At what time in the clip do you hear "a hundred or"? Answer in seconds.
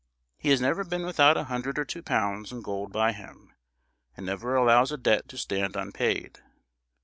1.37-1.85